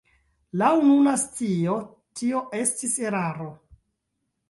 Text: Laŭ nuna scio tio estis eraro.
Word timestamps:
Laŭ 0.61 0.69
nuna 0.91 1.13
scio 1.25 1.77
tio 2.23 2.43
estis 2.65 2.99
eraro. 3.09 3.51